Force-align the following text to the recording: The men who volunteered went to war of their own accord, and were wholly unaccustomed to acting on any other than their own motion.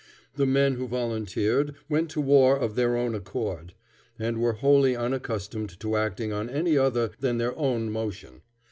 The 0.33 0.47
men 0.47 0.77
who 0.77 0.87
volunteered 0.87 1.75
went 1.87 2.09
to 2.09 2.21
war 2.21 2.57
of 2.57 2.73
their 2.73 2.97
own 2.97 3.13
accord, 3.13 3.75
and 4.17 4.41
were 4.41 4.53
wholly 4.53 4.95
unaccustomed 4.95 5.79
to 5.79 5.95
acting 5.95 6.33
on 6.33 6.49
any 6.49 6.75
other 6.75 7.11
than 7.19 7.37
their 7.37 7.55
own 7.55 7.91
motion. 7.91 8.41